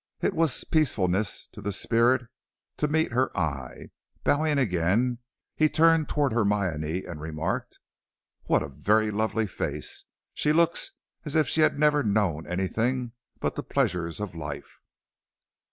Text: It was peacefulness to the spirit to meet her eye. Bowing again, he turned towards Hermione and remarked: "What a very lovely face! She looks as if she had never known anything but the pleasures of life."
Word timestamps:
It 0.19 0.33
was 0.33 0.63
peacefulness 0.63 1.47
to 1.51 1.61
the 1.61 1.71
spirit 1.71 2.23
to 2.77 2.87
meet 2.87 3.11
her 3.11 3.29
eye. 3.37 3.91
Bowing 4.23 4.57
again, 4.57 5.19
he 5.55 5.69
turned 5.69 6.09
towards 6.09 6.33
Hermione 6.33 7.05
and 7.05 7.21
remarked: 7.21 7.77
"What 8.45 8.63
a 8.63 8.67
very 8.67 9.11
lovely 9.11 9.45
face! 9.45 10.05
She 10.33 10.53
looks 10.53 10.89
as 11.23 11.35
if 11.35 11.47
she 11.47 11.61
had 11.61 11.77
never 11.77 12.01
known 12.01 12.47
anything 12.47 13.11
but 13.39 13.53
the 13.53 13.61
pleasures 13.61 14.19
of 14.19 14.33
life." 14.33 14.79